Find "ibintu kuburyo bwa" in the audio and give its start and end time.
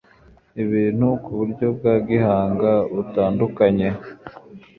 0.63-1.93